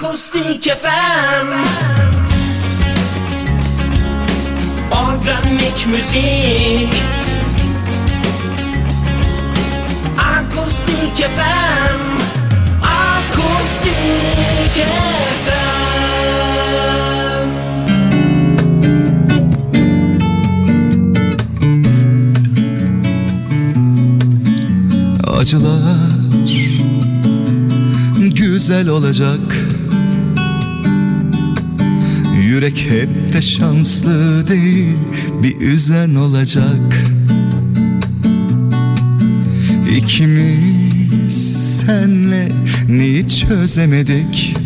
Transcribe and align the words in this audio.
Akustik 0.00 0.64
FM 0.64 1.48
Organik 4.90 5.86
müzik. 5.86 6.94
Akustik 10.18 11.16
FM 11.16 12.00
Akustik 12.82 13.92
FM 15.44 15.60
acılar 25.26 26.00
güzel 28.34 28.88
olacak 28.88 29.59
Yürek 32.60 32.86
hep 32.90 33.32
de 33.32 33.42
şanslı 33.42 34.48
değil 34.48 34.96
bir 35.42 35.60
üzen 35.60 36.14
olacak. 36.14 37.04
İkimiz 39.96 41.32
senle 41.86 42.48
neyi 42.88 43.28
çözemedik? 43.28 44.56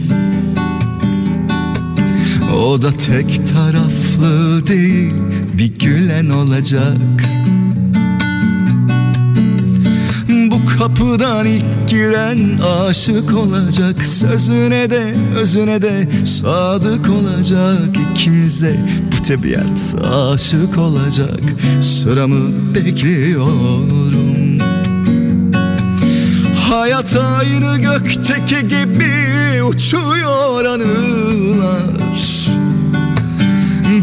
O 2.56 2.82
da 2.82 2.92
tek 2.92 3.40
taraflı 3.46 4.66
değil 4.66 5.14
bir 5.58 5.78
gülen 5.78 6.30
olacak 6.30 7.33
Kapıdan 10.78 11.46
ilk 11.46 11.88
giren 11.88 12.58
aşık 12.58 13.34
olacak. 13.36 14.06
Sözüne 14.06 14.90
de 14.90 15.14
özüne 15.36 15.82
de 15.82 16.08
sadık 16.24 17.10
olacak 17.10 17.96
İkimize. 18.12 18.76
Bu 19.12 19.22
tabiat 19.22 19.94
aşık 20.14 20.78
olacak. 20.78 21.40
Sıramı 21.80 22.74
bekliyorum. 22.74 24.58
Hayat 26.70 27.16
aynı 27.16 27.78
gökteki 27.82 28.68
gibi 28.68 29.62
uçuyor 29.62 30.64
anılar. 30.64 31.82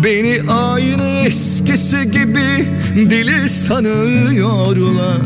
Beni 0.03 0.51
aynı 0.51 1.25
eskisi 1.25 2.11
gibi 2.11 2.67
deli 3.09 3.49
sanıyorlar 3.49 5.21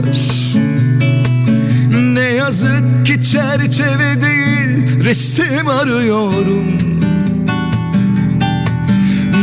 yazık 2.45 3.05
ki 3.05 3.23
çerçeve 3.23 4.21
değil 4.21 5.03
resim 5.03 5.67
arıyorum. 5.67 6.65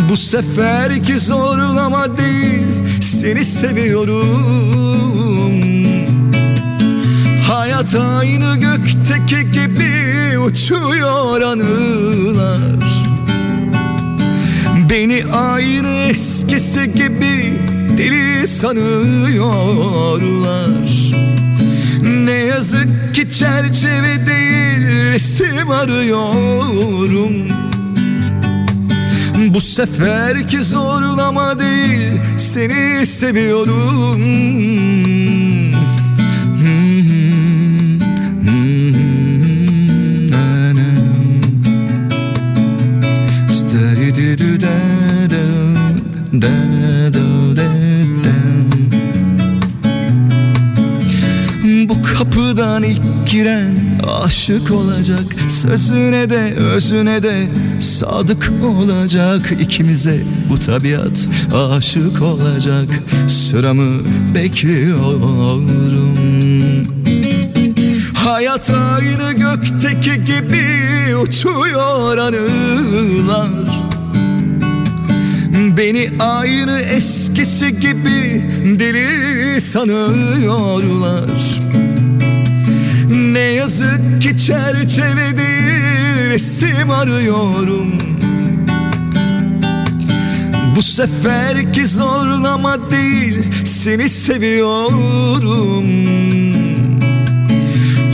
Bu 0.09 0.17
seferki 0.17 1.19
zorlama 1.19 2.19
değil 2.19 2.63
seni 3.01 3.45
seviyorum. 3.45 4.39
Hayat 7.49 7.95
aynı 7.95 8.57
gökteki 8.57 9.53
gibi 9.53 10.39
uçuyor 10.39 11.41
anılar. 11.41 12.61
Beni 14.91 15.25
aynı 15.33 15.89
eskisi 15.89 16.93
gibi 16.95 17.53
deli 17.99 18.47
sanıyorlar 18.47 19.63
Ne 22.25 22.33
yazık 22.33 23.15
ki 23.15 23.31
çerçeve 23.31 24.27
değil 24.27 25.11
resim 25.13 25.71
arıyorum. 25.71 27.33
Bu 29.49 29.61
seferki 29.61 30.63
zorlama 30.63 31.59
değil 31.59 32.13
seni 32.37 33.07
seviyorum. 33.07 34.23
Bu 46.33 46.82
kapıdan 52.53 52.83
ilk 52.83 53.01
giren 53.31 53.75
aşık 54.25 54.71
olacak. 54.71 55.25
Sözüne 55.49 56.31
de 56.31 56.55
özüne 56.55 57.23
de 57.23 57.49
sadık 57.81 58.53
olacak. 58.65 59.53
İkimize 59.61 60.21
bu 60.51 60.59
tabiat 60.59 61.29
aşık 61.55 62.23
olacak. 62.23 62.89
Sıramı 63.29 64.05
bekliyorum. 64.35 65.69
Hayat 68.15 68.71
aynı 68.71 69.33
gökteki 69.33 70.25
gibi 70.25 71.17
uçuyor 71.17 72.19
anılar. 72.19 73.49
Beni 75.77 76.11
aynı 76.21 76.81
eskisi 76.81 77.81
gibi 77.81 78.45
deli 78.79 79.61
sanıyorlar 79.61 81.62
Ne 83.33 83.41
yazık 83.41 84.23
ki 84.23 84.37
çerçeve 84.37 85.37
değil 85.37 86.31
resim 86.31 86.91
arıyorum. 86.91 87.93
Bu 90.77 90.83
seferki 90.83 91.87
zorlama 91.87 92.91
değil 92.91 93.39
seni 93.65 94.09
seviyorum. 94.09 95.87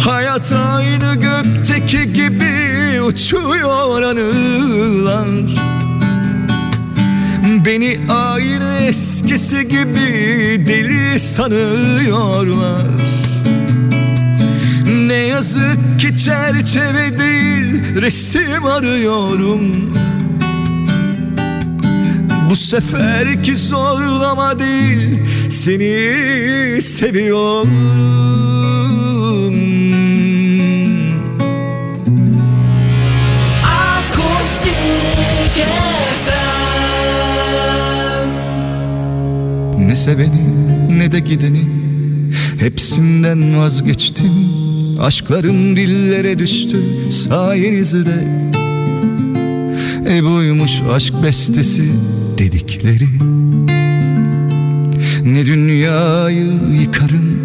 Hayat 0.00 0.52
aynı 0.52 1.14
gökteki 1.14 2.12
gibi 2.12 3.00
uçuyor 3.02 4.02
anılar. 4.02 5.28
Beni 7.64 7.98
aynı 8.08 8.78
eskisi 8.88 9.68
gibi 9.68 10.66
deli 10.66 11.18
sanıyorlar 11.18 12.86
Ne 15.08 15.14
yazık 15.14 16.00
ki 16.00 16.16
çerçeve 16.16 17.19
değil 17.19 17.94
resim 18.00 18.64
arıyorum. 18.64 19.60
Bu 22.50 22.56
seferki 22.56 23.56
zorlama 23.56 24.58
değil 24.58 25.20
seni 25.50 26.82
seviyorum. 26.82 27.69
Ne 39.78 39.96
seveni 39.96 40.44
ne 40.98 41.12
de 41.12 41.20
gideni 41.20 41.69
Hepsinden 42.60 43.58
vazgeçtim 43.58 44.67
Aşklarım 44.98 45.76
dillere 45.76 46.38
düştü 46.38 46.76
sayenizde 47.10 48.28
E 50.10 50.25
buymuş 50.25 50.70
aşk 50.92 51.14
bestesi 51.22 51.84
dedikleri. 52.38 53.08
Ne 55.25 55.47
dünyayı 55.47 56.53
yıkarım 56.81 57.38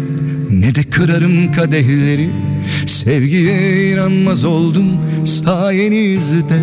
Ne 0.50 0.74
de 0.74 0.82
kırarım 0.82 1.52
kadehleri. 1.52 2.30
Sevgiye 2.86 3.90
inanmaz 3.92 4.44
oldum 4.44 4.86
sayenizde 5.24 6.62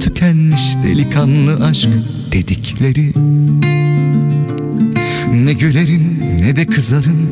Tükenmiş 0.00 0.62
delikanlı 0.82 1.66
aşk 1.66 1.88
dedikleri. 2.32 3.12
Ne 5.44 5.52
gülerim 5.52 6.20
ne 6.40 6.56
de 6.56 6.66
kızarım 6.66 7.25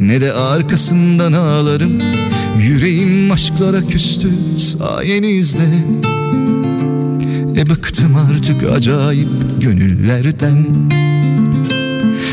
Ne 0.00 0.20
de 0.20 0.32
arkasından 0.32 1.32
ağlarım. 1.32 1.98
Yüreğim 2.62 3.32
aşklara 3.32 3.86
küstü 3.86 4.28
sayenizde. 4.58 5.68
E 7.56 7.70
bıktım 7.70 8.16
artık 8.16 8.70
acayip 8.70 9.28
gönüllerden. 9.60 10.66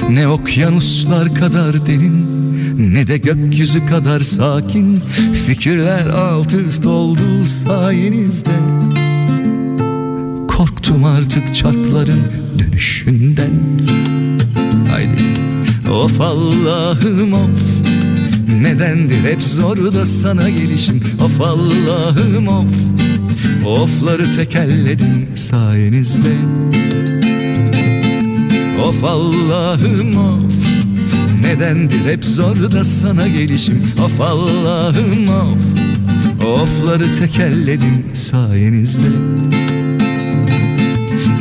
Ne 0.10 0.28
okyanuslar 0.28 1.36
kadar 1.36 1.86
derin 1.86 2.34
Ne 2.78 3.08
de 3.08 3.18
gökyüzü 3.18 3.86
kadar 3.86 4.20
sakin. 4.20 5.02
Fikirler 5.46 6.06
alt 6.06 6.54
üst 6.54 6.86
oldu 6.86 7.46
sayenizde. 7.46 8.50
Korktum 10.48 11.04
artık 11.04 11.56
çarkların 11.56 12.24
dönüşünden. 12.60 13.52
Haydi 14.90 15.43
Of 15.94 16.22
Allah'ım 16.22 17.34
of. 17.34 17.50
Nedendir 18.62 19.24
hep 19.24 19.44
zor 19.44 19.78
da 19.78 20.06
sana 20.06 20.50
gelişim? 20.50 21.02
Of 21.26 21.42
Allah'ım 21.42 22.48
of. 22.48 22.66
Ofları 23.66 24.32
tekelledim 24.32 25.28
sayenizde. 25.36 26.34
Of 28.86 29.04
Allah'ım 29.04 30.18
of. 30.18 30.54
Nedendir 31.42 32.12
hep 32.12 32.26
zor 32.26 32.72
da 32.72 32.86
sana 32.86 33.28
gelişim? 33.28 33.84
Of 34.06 34.22
Allah'ım 34.22 35.28
of. 35.28 35.58
Ofları 36.48 37.14
tekelledim 37.14 38.06
sayenizde. 38.14 39.08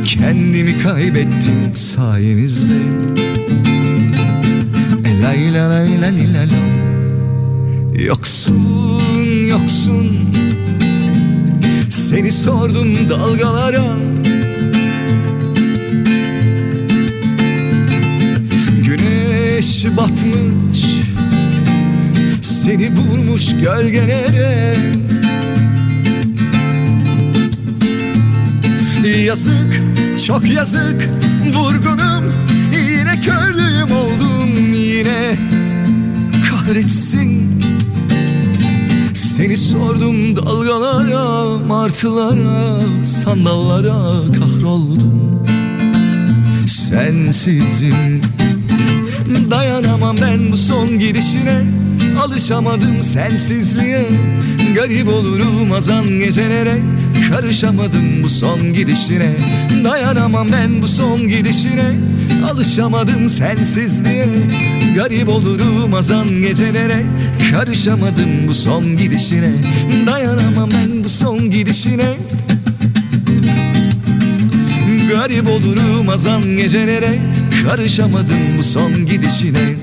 Kendimi 0.03 0.77
kaybettim 0.83 1.75
sayenizde 1.75 2.77
Elay 5.23 5.53
la 5.53 5.67
lay 5.69 6.27
la 6.33 6.43
Yoksun 7.95 9.45
yoksun. 9.47 10.07
Seni 11.89 12.31
sordum 12.31 13.09
dalgalara. 13.09 13.83
Güneş 18.85 19.85
batmış. 19.97 20.85
Seni 22.41 22.91
vurmuş 22.91 23.55
gölgelere. 23.61 24.75
Yazık 29.25 29.81
çok 30.27 30.51
yazık. 30.51 31.09
Vurgunum 31.53 32.33
yine 32.71 33.21
kördüğüm 33.21 33.91
oldum 33.91 34.32
Yine 35.03 35.35
kahretsin. 36.49 37.61
Seni 39.13 39.57
sordum 39.57 40.35
dalgalara 40.35 41.57
Martılara 41.67 42.79
Sandallara 43.03 44.31
kahroldum. 44.39 45.43
Sensizim 46.67 48.21
Dayanamam 49.51 50.15
ben 50.21 50.51
bu 50.51 50.57
son 50.57 50.99
gidişine. 50.99 51.61
Alışamadım 52.25 53.01
sensizliğe 53.01 54.05
Garip 54.75 55.07
olurum 55.07 55.71
azan 55.71 56.07
gecelere. 56.07 56.77
Karışamadım 57.29 58.23
bu 58.23 58.29
son 58.29 58.73
gidişine 58.73 59.31
Dayanamam 59.83 60.47
ben 60.51 60.81
bu 60.81 60.87
son 60.87 61.27
gidişine. 61.27 61.91
Alışamadım 62.51 63.29
sensizliğe 63.29 64.27
Garip 64.95 65.29
olurum 65.29 65.93
azan 65.93 66.27
gecelere 66.27 67.03
Karışamadım 67.51 68.47
bu 68.47 68.53
son 68.53 68.97
gidişine. 68.97 69.51
Dayanamam 70.05 70.69
ben 70.71 71.03
bu 71.03 71.09
son 71.09 71.51
gidişine. 71.51 72.13
Garip 75.11 75.49
olurum 75.49 76.09
azan 76.09 76.43
gecelere 76.43 77.19
Karışamadım 77.69 78.57
bu 78.57 78.63
son 78.63 79.05
gidişine 79.05 79.75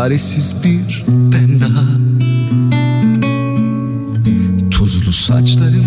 çaresiz 0.00 0.54
bir 0.64 1.04
ben 1.08 1.60
daha 1.60 1.84
Tuzlu 4.70 5.12
saçlarım 5.12 5.86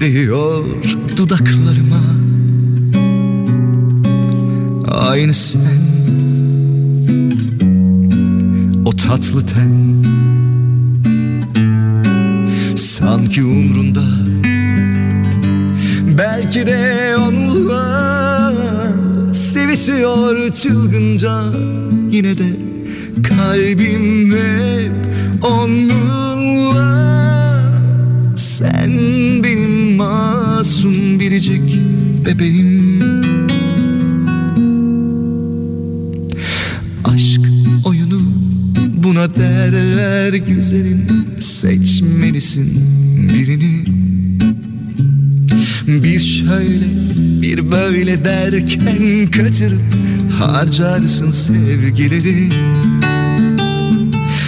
Değiyor 0.00 0.64
dudaklarıma. 1.16 2.02
Aynı 4.88 5.34
sen 5.34 5.82
o 8.84 8.96
tatlı 8.96 9.46
ten. 9.46 9.72
Sanki 12.76 13.44
umrunda 13.44 14.04
Belki 16.18 16.66
de 16.66 17.11
Sevişiyor 19.82 20.52
çılgınca. 20.52 21.42
Yine 22.10 22.38
de 22.38 22.56
kalbim 23.22 24.32
hep 24.32 24.92
onunla. 25.42 26.82
Sen 28.36 28.90
benim 29.44 29.96
masum 29.96 31.20
biricik 31.20 31.80
bebeğim. 32.26 33.02
Aşk 37.04 37.40
oyunu 37.84 38.20
buna 38.96 39.34
derler 39.34 40.32
güzelim. 40.34 41.06
Seçmelisin 41.40 42.80
birini. 43.34 43.84
Bir 46.02 46.20
şöyle 46.20 47.01
bir 47.52 47.70
böyle 47.70 48.24
derken 48.24 49.30
kaçırıp 49.30 49.80
Harcarsın 50.38 51.30
sevgileri 51.30 52.48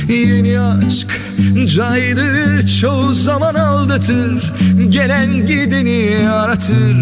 Yeni 0.08 0.60
aşk 0.60 1.20
caydırır 1.66 2.66
çoğu 2.80 3.14
zaman 3.14 3.54
aldatır 3.54 4.52
Gelen 4.88 5.46
gideni 5.46 6.28
aratır. 6.28 6.96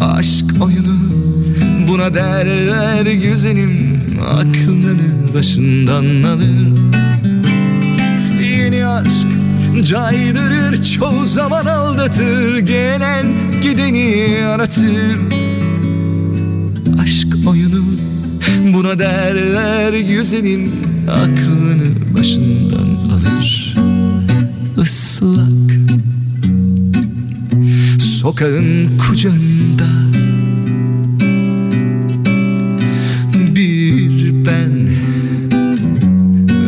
Aşk 0.00 0.44
oyunu 0.60 0.98
buna 1.88 2.14
derler 2.14 3.06
güzelim 3.06 4.00
Aklını 4.28 5.34
başından 5.34 6.22
alır. 6.22 6.80
Yeni 8.42 8.86
aşk 8.86 9.29
caydırır 9.82 10.82
çoğu 10.82 11.26
zaman 11.26 11.66
aldatır. 11.66 12.58
Gelen 12.58 13.26
gideni 13.62 14.46
aratır 14.46 15.18
Aşk 17.02 17.28
oyunu 17.46 17.84
buna 18.74 18.98
derler 18.98 19.92
güzelim. 19.92 20.72
Aklını 21.10 22.16
başından 22.18 22.88
alır. 23.10 23.76
Islak. 24.82 25.70
Sokağın 28.20 28.98
kucağında 28.98 29.90
Bir 33.56 34.32
ben 34.46 34.88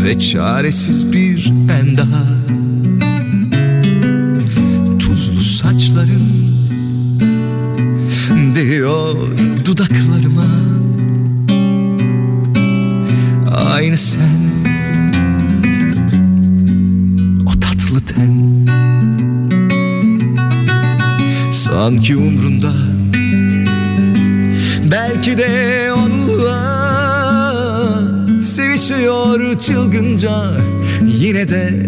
Ve 0.05 0.19
çaresiz 0.19 1.13
bir 1.13 1.53
ben 1.69 1.97
daha 1.97 2.42
dudaklarıma. 9.73 10.47
Aynı 13.75 13.99
sen. 13.99 14.41
O 17.47 17.61
tatlı 17.61 18.01
ten. 18.01 18.67
Sanki 21.51 22.17
umrunda. 22.17 22.73
Belki 24.91 25.39
de 25.39 25.93
onunla 25.93 26.73
Sevişiyor 28.41 29.59
çılgınca. 29.59 30.53
Yine 31.07 31.49
de 31.49 31.82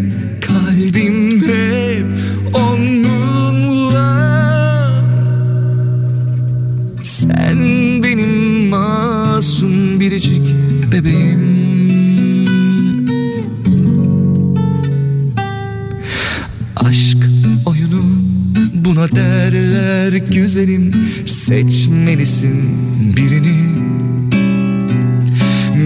seçmelisin 22.14 23.16
birini. 23.16 23.74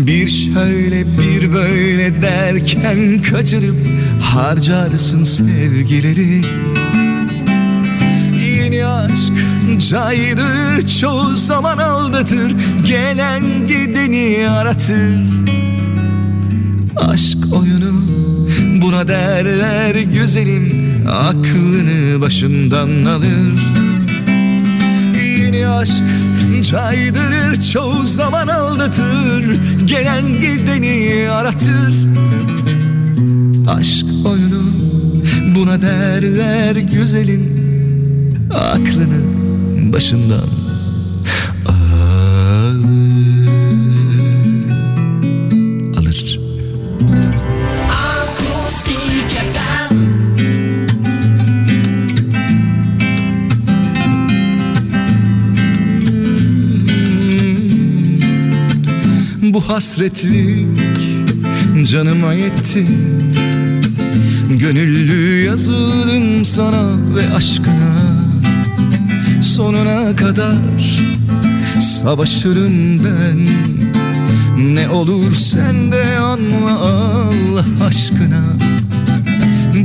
Bir 0.06 0.28
şöyle 0.28 1.18
bir 1.18 1.52
böyle 1.52 2.22
derken 2.22 3.22
kaçırıp 3.22 3.76
harcarsın 4.20 5.24
sevgileri. 5.24 6.42
Yeni 8.44 8.86
aşk 8.86 9.32
caydırır 9.90 10.88
çoğu 11.00 11.36
zaman 11.36 11.78
aldatır 11.78 12.52
Gelen 12.86 13.42
gideni 13.68 14.50
aratır. 14.50 15.20
Aşk 16.96 17.38
oyunu 17.52 18.06
buna 18.82 19.08
derler 19.08 19.94
güzelim 19.94 20.88
Aklını 21.10 22.20
başından 22.20 23.04
alır 23.04 23.77
Yeni 25.38 25.68
aşk 25.68 26.04
caydırır 26.70 27.62
çoğu 27.72 28.02
zaman 28.06 28.48
aldatır 28.48 29.60
Gelen 29.86 30.26
gideni 30.26 31.30
aratır. 31.30 32.06
Aşk 33.68 34.06
oyunu 34.24 34.62
buna 35.54 35.82
derler 35.82 36.76
güzelim 36.76 37.58
Aklını 38.54 39.22
başından 39.92 40.57
hasretlik 59.68 60.66
canıma 61.90 62.32
yetti. 62.32 62.86
Gönüllü 64.50 65.44
yazıldım 65.44 66.44
sana 66.44 66.96
ve 67.16 67.34
aşkına. 67.34 67.94
Sonuna 69.42 70.16
kadar 70.16 70.58
savaşırım 71.80 73.04
ben. 73.04 73.38
Ne 74.74 74.88
olur 74.88 75.34
sen 75.34 75.92
de 75.92 76.18
anla 76.18 76.78
Allah 76.78 77.86
aşkına. 77.86 78.44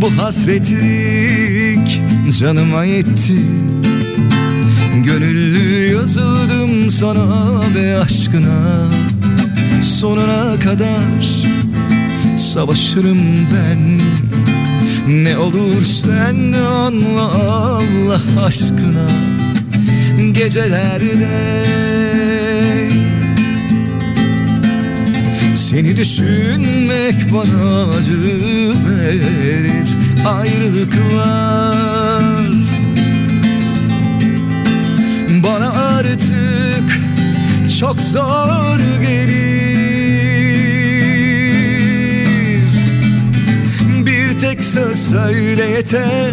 Bu 0.02 0.24
hasretlik 0.24 2.02
canıma 2.40 2.84
yetti. 2.86 3.42
Gönüllü 5.06 5.94
yazıldım 5.94 6.92
sana 6.92 7.62
ve 7.76 7.98
aşkına 7.98 9.03
Sonuna 10.04 10.60
kadar 10.60 11.24
savaşırım 12.38 13.48
ben. 13.54 14.00
Ne 15.24 15.38
olur 15.38 15.82
sen 15.82 16.54
anla 16.54 17.32
Allah 17.32 18.22
aşkına 18.46 19.08
Gecelerde. 20.32 21.68
Seni 25.70 25.98
düşünmek 25.98 27.34
bana 27.34 27.84
acı 27.84 28.20
verir 28.90 29.88
Ayrılıklar. 30.28 31.14
Bana 35.44 35.70
artık 35.70 37.00
çok 37.80 38.02
zor 38.02 38.80
gelir 39.02 39.73
tek 44.44 44.64
söz 44.64 45.10
söyle 45.10 45.66
yeter. 45.66 46.32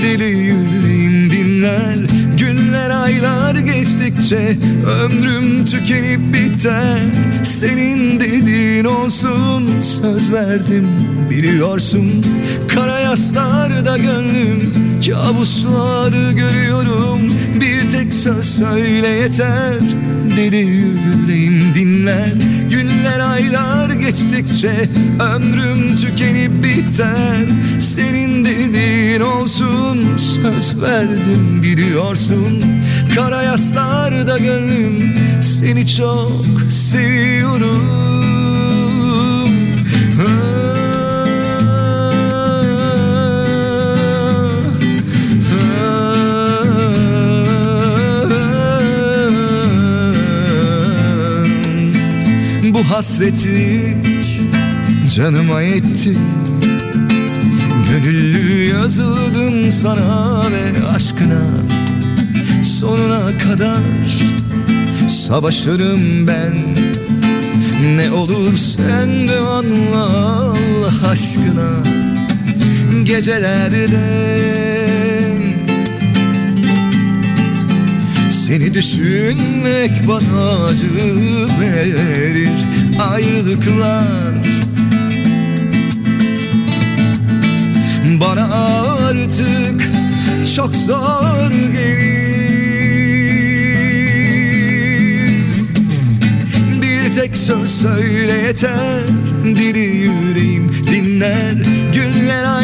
Deli 0.00 0.24
yüreğim 0.24 1.30
dinler. 1.30 1.96
Günler 2.38 2.90
aylar 2.90 3.54
geçtikçe 3.54 4.56
Ömrüm 5.04 5.64
tükenip 5.64 6.20
biter. 6.34 6.98
Senin 7.44 8.20
dediğin 8.20 8.84
olsun 8.84 9.82
Söz 9.82 10.32
verdim 10.32 10.86
biliyorsun. 11.30 12.24
Kara 12.68 13.00
yaslarda 13.00 13.98
gönlüm 13.98 14.72
Kabuslar 15.06 16.12
görüyorum. 16.32 17.32
Bir 17.60 17.90
tek 17.90 18.14
söz 18.14 18.44
söyle 18.44 19.08
yeter. 19.08 19.74
Deli 20.36 20.56
yüreğim 20.56 21.74
dinler 21.74 22.34
aylar 23.38 23.90
geçtikçe 23.90 24.88
Ömrüm 25.34 25.96
tükenip 25.96 26.64
biter. 26.64 27.36
Senin 27.78 28.44
dediğin 28.44 29.20
olsun 29.20 30.16
Söz 30.16 30.82
verdim 30.82 31.62
biliyorsun 31.62 32.64
Kara 33.14 33.42
yaslarda 33.42 34.38
gönlüm 34.38 35.14
Seni 35.42 35.86
çok 35.86 36.32
seviyorum 36.70 38.17
hasretlik 52.98 54.06
canıma 55.16 55.62
yetti. 55.62 56.12
Gönüllü 57.90 58.64
yazıldım 58.64 59.72
sana 59.72 60.42
ve 60.50 60.86
aşkına. 60.86 61.42
Sonuna 62.62 63.38
kadar 63.38 63.82
savaşırım 65.08 66.26
ben. 66.26 66.54
Ne 67.96 68.10
olur 68.10 68.56
sen 68.56 69.28
de 69.28 69.38
anla 69.38 70.04
Allah 70.04 71.08
aşkına. 71.10 71.70
Gecelerde 73.02 73.86
Seni 78.30 78.74
düşünmek 78.74 80.08
bana 80.08 80.64
acı 80.64 80.86
verir 81.60 82.50
Ayrılıklar. 82.98 84.34
Bana 88.20 88.48
artık 88.54 89.88
çok 90.56 90.76
zor 90.76 91.50
gelir. 91.72 92.18
Bir 96.82 97.14
tek 97.14 97.36
söz 97.36 97.70
söyle 97.80 98.32
yeter. 98.46 99.02
Diri 99.44 99.80
yüreğim 99.80 100.70
dinler 100.86 101.54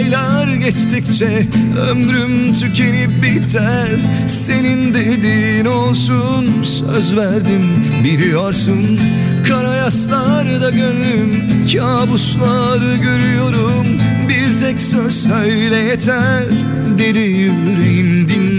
aylar 0.05 0.49
geçtikçe 0.49 1.47
Ömrüm 1.91 2.53
tükenip 2.53 3.11
biter. 3.23 3.89
Senin 4.27 4.95
dediğin 4.95 5.65
olsun 5.65 6.63
Söz 6.63 7.17
verdim 7.17 7.63
biliyorsun. 8.05 9.01
Kara 9.49 9.75
yaslarda 9.75 10.71
gönlüm 10.71 11.45
Kabuslar 11.73 12.79
görüyorum. 13.03 13.87
Bir 14.29 14.61
tek 14.61 14.83
söz 14.83 15.29
söyle 15.29 15.77
yeter 15.77 16.45
Deli 16.99 17.19
yüreğim 17.21 18.14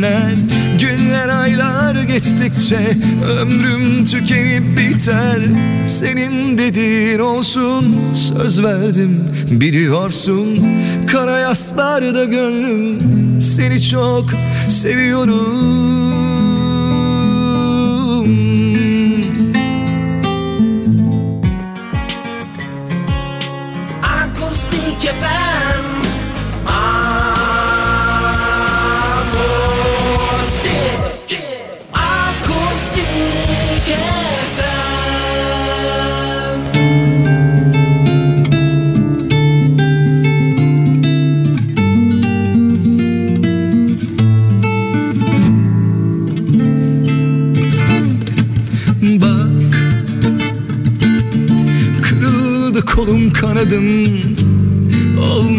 dinler 0.06 0.34
Günler 0.80 1.30
aylar 1.30 1.96
geçtikçe 1.96 2.98
Ömrüm 3.42 4.06
tükenip 4.06 4.78
biter. 4.78 5.42
Senin 5.86 6.58
dediğin 6.58 7.20
olsun 7.20 7.96
Söz 8.14 8.64
verdim 8.64 9.24
biliyorsun. 9.52 10.68
Kara 11.08 11.40
yaslarda 11.40 12.26
gönlüm 12.26 13.00
Seni 13.42 13.82
çok 13.82 14.26
seviyorum 14.70 16.05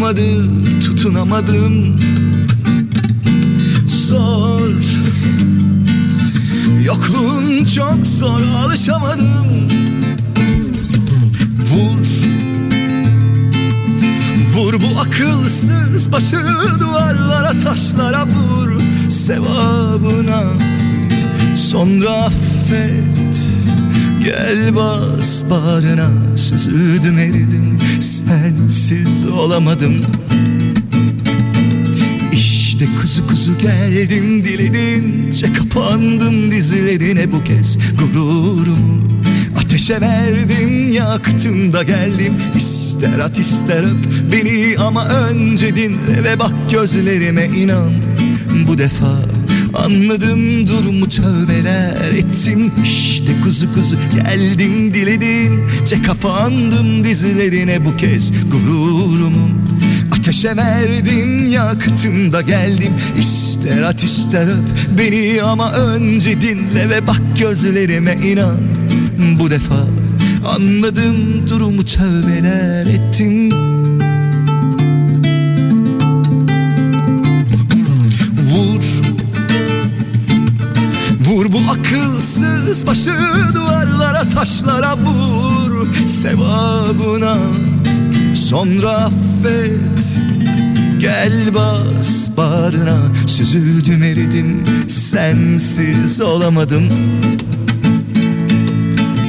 Olmadı 0.07 0.79
tutunamadım. 0.79 1.99
Zor. 3.87 4.73
Yokluğun 6.85 7.65
çok 7.65 8.05
zor 8.05 8.41
alışamadım. 8.63 9.67
Vur. 11.71 12.07
Vur 14.55 14.73
bu 14.73 14.99
akılsız 14.99 16.11
başı 16.11 16.39
duvarlara 16.79 17.51
taşlara 17.63 18.25
vur 18.25 18.81
Sevabına. 19.09 20.43
Sonra 21.55 22.11
affet 22.11 23.47
Gel 24.27 24.75
bas 24.75 25.43
bağrına 25.49 26.09
Süzüldüm 26.37 27.19
eridim. 27.19 27.79
Sensiz 28.01 29.25
olamadım. 29.25 29.93
İşte 32.33 32.85
kuzu 33.01 33.27
kuzu 33.27 33.57
geldim 33.57 34.45
Diledince 34.45 35.53
kapandım 35.53 36.51
dizlerine 36.51 37.31
bu 37.31 37.43
kez 37.43 37.77
Gururumu 37.99 39.07
ateşe 39.57 40.01
verdim 40.01 40.89
Yaktım 40.89 41.73
da 41.73 41.83
geldim. 41.83 42.33
İster 42.57 43.19
at 43.19 43.39
ister 43.39 43.83
öp 43.83 44.31
beni 44.31 44.79
ama 44.79 45.05
önce 45.07 45.75
dinle 45.75 46.23
Ve 46.23 46.39
bak 46.39 46.53
gözlerime 46.71 47.45
inan. 47.45 47.91
Bu 48.67 48.77
defa 48.77 49.36
Anladım 49.87 50.67
durumu 50.67 51.09
tövbeler 51.09 52.13
ettim 52.13 52.71
İşte 52.83 53.41
kuzu 53.43 53.73
kuzu 53.73 53.97
geldim 54.15 54.93
diledince 54.93 56.01
Kapandım 56.01 57.03
dizlerine 57.03 57.85
bu 57.85 57.97
kez 57.97 58.31
gururumu. 58.51 59.49
Ateşe 60.11 60.55
verdim 60.57 61.45
yaktım 61.45 62.33
da 62.33 62.41
geldim. 62.41 62.93
İster 63.19 63.81
at 63.81 64.03
ister 64.03 64.47
öp 64.47 64.97
beni 64.97 65.41
ama 65.41 65.73
önce 65.73 66.41
dinle 66.41 66.89
Ve 66.89 67.07
bak 67.07 67.21
gözlerime 67.39 68.17
inan. 68.25 68.61
Bu 69.39 69.49
defa 69.49 69.87
Anladım 70.45 71.49
durumu 71.49 71.85
tövbeler 71.85 72.85
ettim 72.85 73.49
Vur 81.37 81.51
bu 81.51 81.57
akılsız 81.71 82.87
başı 82.87 83.11
duvarlara 83.55 84.27
taşlara 84.27 84.97
vur 84.97 85.95
Sevabına. 86.05 87.37
Sonra 88.33 88.91
affet 88.91 90.17
Gel 90.99 91.55
bas 91.55 92.37
bağrına. 92.37 92.97
Süzüldüm 93.27 94.03
eridim 94.03 94.63
sensiz 94.89 96.21
olamadım. 96.21 96.83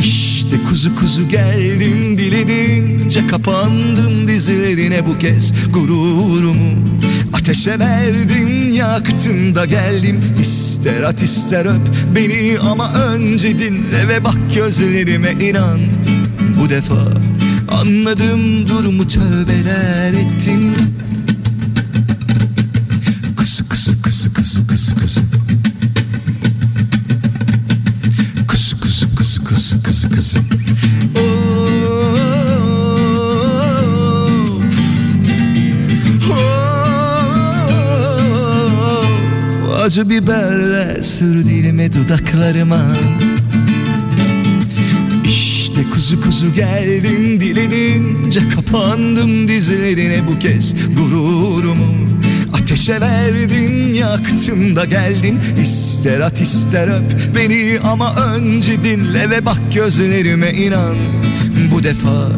İşte 0.00 0.56
kuzu 0.68 0.96
kuzu 0.96 1.28
geldim 1.28 2.18
diledince 2.18 3.26
Kapandım 3.26 4.28
dizlerine 4.28 5.06
bu 5.06 5.18
kez 5.18 5.52
gururumu 5.72 6.70
Ateşe 7.48 7.78
verdim 7.78 8.72
yaktım 8.72 9.54
da 9.54 9.64
geldim. 9.64 10.20
İster 10.40 11.02
at 11.02 11.22
ister 11.22 11.64
öp 11.64 11.80
beni 12.14 12.58
ama 12.58 12.94
önce 12.94 13.58
dinle 13.58 14.08
Ve 14.08 14.24
bak 14.24 14.38
gözlerime 14.54 15.32
inan. 15.32 15.80
Bu 16.60 16.70
defa 16.70 17.12
Anladım 17.68 18.68
durumu 18.68 19.08
tövbeler 19.08 20.12
ettim 20.12 20.74
Acı 39.88 40.10
biberler 40.10 41.02
sür 41.02 41.44
dilime 41.44 41.92
dudaklarıma. 41.92 42.86
İşte 45.24 45.84
kuzu 45.92 46.20
kuzu 46.20 46.54
geldim 46.54 47.40
diledince 47.40 48.40
Kapandım 48.48 49.48
dizlerine 49.48 50.28
bu 50.28 50.38
kez 50.38 50.74
gururumu. 50.96 51.86
Ateşe 52.52 53.00
verdim 53.00 53.92
yaktım 53.92 54.76
da 54.76 54.84
geldim 54.84 55.40
İster 55.62 56.20
at 56.20 56.40
ister 56.40 56.88
öp 56.88 57.36
beni 57.36 57.78
ama 57.84 58.16
önce 58.16 58.84
dinle 58.84 59.30
Ve 59.30 59.44
bak 59.44 59.60
gözlerime 59.74 60.50
inan. 60.50 60.96
Bu 61.72 61.82
defa 61.82 62.32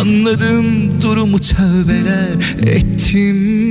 Anladım 0.00 0.66
durumu 1.02 1.40
tövbeler 1.40 2.56
ettim 2.62 3.63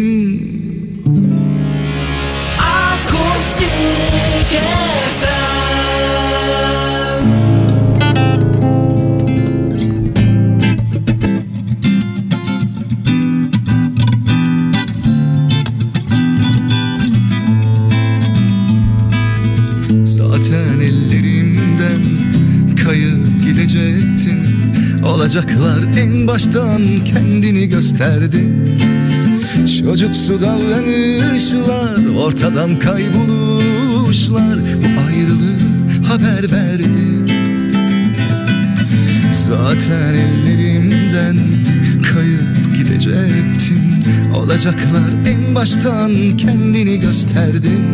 Olacaklar 25.34 25.84
en 25.98 26.28
baştan 26.28 26.82
kendini 27.06 27.68
gösterdin 27.68 28.70
Çocuksu 29.82 30.42
davranışlar 30.42 32.16
ortadan 32.26 32.80
kayboluşlar. 32.80 34.60
Bu 34.60 35.02
ayrılığı 35.08 36.08
haber 36.08 36.52
verdi. 36.52 37.34
Zaten 39.32 40.14
ellerimden 40.14 41.38
kayıp 42.14 42.76
gidecektin 42.78 44.04
Olacaklar 44.36 45.12
en 45.28 45.56
baştan 45.56 46.38
kendini 46.38 47.00
gösterdin 47.00 47.86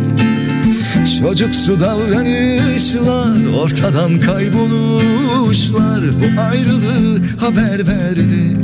Çocuksu 1.18 1.80
davranışlar 1.80 3.54
ortadan 3.62 4.20
kayboluşlar 4.20 6.00
Bu 6.20 6.40
ayrılığı 6.40 7.20
haber 7.40 7.86
verdi. 7.86 8.56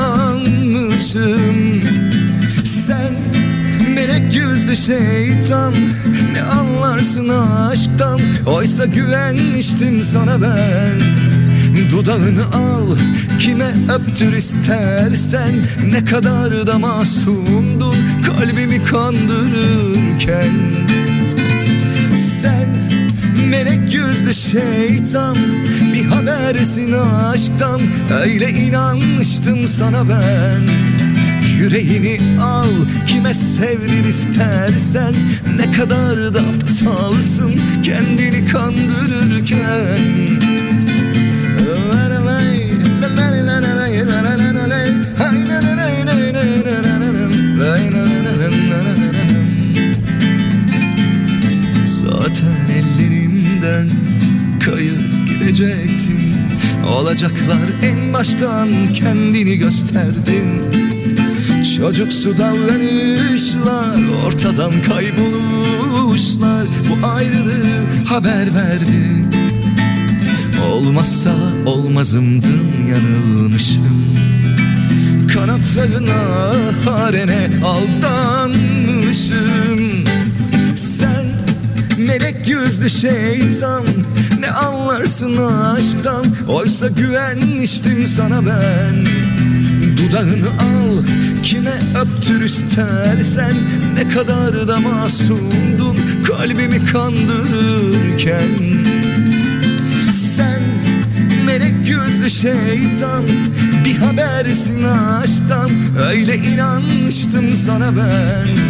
Sen 2.64 3.12
melek 3.94 4.34
yüzlü 4.34 4.76
şeytan 4.76 5.74
Ne 6.32 6.42
anlarsın 6.42 7.28
aşktan? 7.28 8.20
Oysa 8.46 8.86
güvenmiştim 8.86 10.02
sana 10.04 10.42
ben 10.42 11.27
Dudağını 11.90 12.44
al. 12.54 12.96
Kime 13.38 13.74
öptür 13.94 14.32
istersen 14.32 15.52
Ne 15.92 16.04
kadar 16.04 16.66
da 16.66 16.78
masumdun. 16.78 17.96
Kalbimi 18.26 18.84
kandırırken. 18.84 20.54
Sen 22.40 22.68
melek 23.50 23.94
yüzlü 23.94 24.34
şeytan 24.34 25.36
Bir 25.92 26.04
habersin 26.04 26.92
aşktan. 26.92 27.80
Öyle 28.22 28.50
inanmıştım 28.50 29.66
sana 29.66 30.08
ben. 30.08 30.62
Yüreğini 31.58 32.40
al 32.40 32.70
kime 33.06 33.34
sevdir 33.34 34.04
istersen. 34.08 35.14
Ne 35.56 35.72
kadar 35.72 36.34
da 36.34 36.40
aptalsın 36.40 37.52
kendini 37.82 38.46
kandırırken 38.46 40.28
gidecektin 55.58 56.34
Olacaklar 56.86 57.68
en 57.82 58.12
baştan 58.12 58.68
kendini 58.92 59.56
gösterdin. 59.58 60.62
Çocuksu 61.76 62.38
davranışlar 62.38 63.98
Ortadan 64.26 64.72
kayboluşlar 64.82 66.66
Bu 66.90 67.06
ayrılığı 67.06 68.04
haber 68.04 68.54
verdi 68.54 69.24
Olmazsa 70.70 71.34
olmazımdın 71.66 72.68
yanılmışım. 72.90 74.04
Kanatlarına 75.34 76.52
harene 76.84 77.48
aldanmışım. 77.64 79.04
Sen 80.76 81.24
melek 81.98 82.48
yüzlü 82.48 82.90
şeytan 82.90 83.84
Ne 84.48 84.52
anlarsın 84.54 85.36
aşktan? 85.36 86.24
Oysa 86.48 86.88
güvenmiştim 86.88 88.06
sana 88.06 88.46
ben. 88.46 89.06
Dudağını 89.96 90.48
al 90.48 91.04
kime 91.42 91.78
öptür 92.00 92.40
istersen. 92.40 93.54
Ne 93.96 94.08
kadar 94.08 94.68
da 94.68 94.80
masumdun 94.80 95.96
kalbimi 96.26 96.86
kandırırken. 96.86 98.58
Sen 100.12 100.62
melek 101.46 101.88
yüzlü 101.88 102.30
şeytan 102.30 103.24
Bir 103.84 103.96
habersin 103.96 104.84
aşktan. 104.84 105.70
Öyle 106.10 106.36
inanmıştım 106.36 107.54
sana 107.54 107.96
ben 107.96 108.67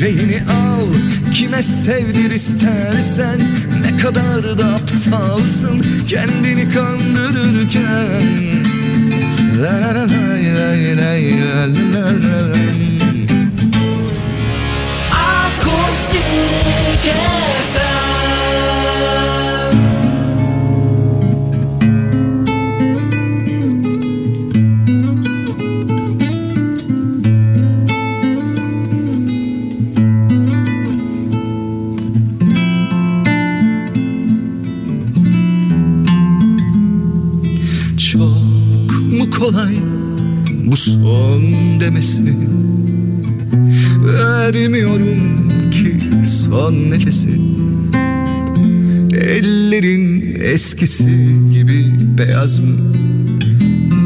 Yüreğini 0.00 0.40
al. 0.42 0.86
Kime 1.34 1.62
sevdir 1.62 2.30
istersen 2.30 3.40
Ne 3.80 3.96
kadar 3.96 4.58
da 4.58 4.66
aptalsın. 4.66 5.84
Kendini 6.08 6.68
kandırırken. 6.68 8.22
La 9.62 9.72
la 9.72 9.94
la 9.94 10.06
la 10.06 10.16
la 10.96 11.12
la 11.36 11.66
la 11.92 12.06
la. 12.10 12.40
Akustik 15.12 17.04
son 40.80 41.42
demesi 41.80 42.34
Vermiyorum 44.04 45.48
ki 45.70 45.96
son 46.24 46.72
nefesi. 46.72 47.40
Ellerin 49.12 50.34
eskisi 50.42 51.08
gibi 51.52 51.86
beyaz 52.18 52.58
mı? 52.58 52.76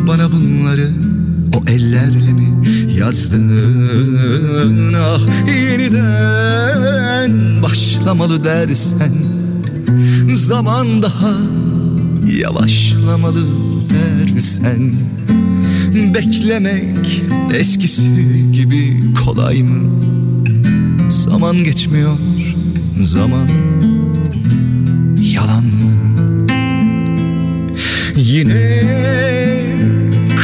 Bana 0.06 0.32
bunları 0.32 0.90
o 1.56 1.70
ellerle 1.70 2.32
mi 2.32 2.48
yazdın? 2.98 3.52
Ah 4.96 5.20
yeniden 5.46 7.62
başlamalı 7.62 8.44
dersen 8.44 9.14
Zaman 10.34 11.02
daha 11.02 11.34
yavaşlamalı 12.38 13.44
dersen 13.90 14.92
Beklemek 15.94 17.22
eskisi 17.54 18.10
gibi 18.52 19.00
kolay 19.24 19.62
mı? 19.62 19.90
Zaman 21.10 21.64
geçmiyor, 21.64 22.18
zaman 23.00 23.48
yalan 25.22 25.64
mı? 25.64 26.16
Yine 28.16 28.82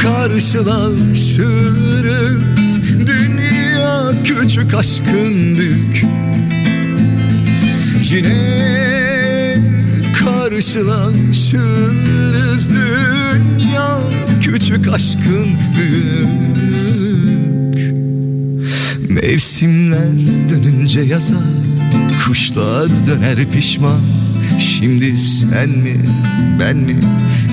karşılaşırız 0.01 2.79
Dünya 3.07 4.11
küçük 4.23 4.75
aşkın 4.75 5.57
büyük 5.57 6.05
Yine 8.11 8.37
karşılaşırız 10.19 12.69
Dünya 12.69 13.99
küçük 14.41 14.87
aşkın 14.87 15.49
büyük 15.77 16.31
Mevsimler 19.09 20.11
dönünce 20.49 21.01
yaza 21.01 21.41
Kuşlar 22.25 22.87
döner 23.05 23.51
pişman 23.51 24.01
Şimdi 24.59 25.17
sen 25.17 25.69
mi 25.69 25.97
ben 26.59 26.77
mi 26.77 26.95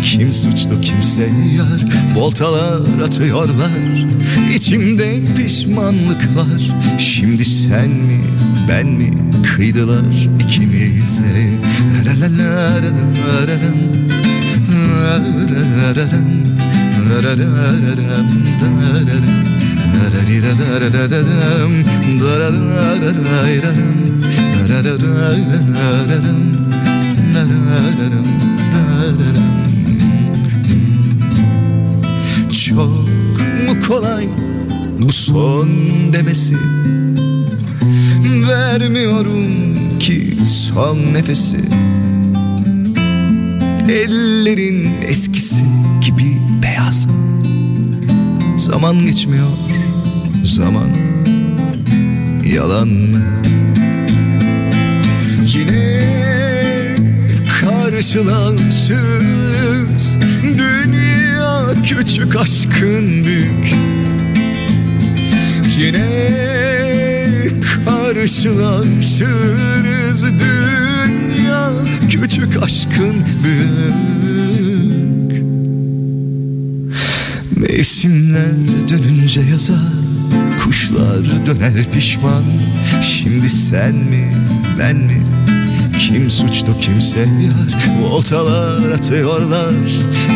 Kim 0.03 0.33
suçlu 0.33 0.81
kimse 0.81 1.23
yar 1.57 1.85
Voltalar 2.17 3.01
atıyorlar 3.05 4.07
İçimde 4.55 5.21
pişmanlık 5.37 6.37
var 6.37 6.73
Şimdi 6.99 7.45
sen 7.45 7.89
mi 7.89 8.21
ben 8.69 8.87
mi 8.87 9.11
Kıydılar 9.43 10.29
ikimize 10.41 11.51
La 12.07 12.21
la 12.21 12.27
la 12.39 12.39
la 12.39 12.83
la 12.83 12.91
la 13.29 13.49
la 13.49 13.59
la. 13.63 13.99
La 15.79 15.97
la 15.97 16.58
Çok 32.53 32.89
mu 33.67 33.87
kolay 33.89 34.29
bu 35.03 35.13
son 35.13 35.69
demesi? 36.13 36.57
Vermiyorum 38.49 39.99
ki 39.99 40.39
son 40.45 40.97
nefesi. 41.15 41.61
Ellerin 43.89 44.91
eskisi 45.09 45.63
gibi 46.01 46.48
beyaz. 46.79 47.07
Mı? 47.07 47.13
Zaman 48.59 49.07
geçmiyor 49.07 49.47
zaman. 50.45 50.89
Yalan 52.55 52.89
mı? 52.89 53.23
Yine 55.47 56.01
karşılaşırız 57.61 60.19
Dünya 60.59 61.75
küçük 61.83 62.37
aşkın 62.37 63.25
büyük. 63.25 63.75
Yine 65.79 66.09
karşılaşırız 67.85 70.25
Dünya 70.25 71.71
küçük 72.09 72.63
aşkın 72.63 73.17
büyük 73.45 74.48
Mevsimler 77.59 78.89
dönünce 78.89 79.41
yaza 79.41 79.79
Kuşlar 80.65 81.47
döner 81.47 81.91
pişman. 81.93 82.45
Şimdi 83.03 83.51
sen 83.51 83.95
mi 83.95 84.33
ben 84.79 84.97
mi? 84.97 85.23
Kim 85.99 86.31
suçlu 86.31 86.79
kimse 86.81 87.21
yar 87.21 88.03
Voltalar 88.03 88.91
atıyorlar 88.91 89.75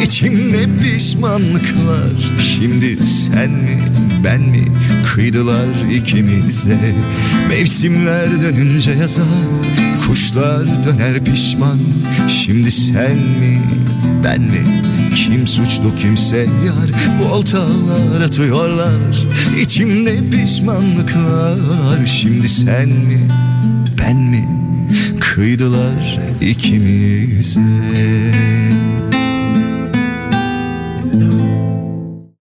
İçimde 0.05 0.77
pişmanlıklar. 0.83 2.41
Şimdi 2.41 3.07
sen 3.07 3.51
mi 3.51 3.79
ben 4.25 4.41
mi? 4.41 4.65
Kıydılar 5.07 5.91
ikimize. 5.93 6.79
Mevsimler 7.49 8.41
dönünce 8.41 8.91
yaza 8.91 9.23
Kuşlar 10.07 10.67
döner 10.85 11.25
pişman. 11.25 11.79
Şimdi 12.29 12.71
sen 12.73 13.17
mi 13.17 13.61
ben 14.25 14.41
mi? 14.41 14.83
Kim 15.15 15.47
suçlu 15.47 15.95
kimse 15.97 16.37
yar. 16.37 16.91
Voltalar 17.23 18.21
atıyorlar. 18.25 19.27
İçimde 19.61 20.31
pişmanlıklar. 20.31 22.07
Şimdi 22.07 22.49
sen 22.49 22.89
mi 22.89 23.29
ben 23.99 24.17
mi? 24.17 24.49
Kıydılar 25.21 26.21
ikimize 26.41 27.61